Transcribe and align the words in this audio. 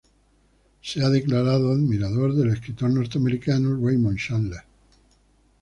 Se 0.81 1.03
ha 1.03 1.09
declarado 1.11 1.71
admirador 1.71 2.33
del 2.33 2.49
escritor 2.53 2.89
norteamericano 2.89 3.77
Raymond 3.79 4.17
Chandler. 4.17 4.63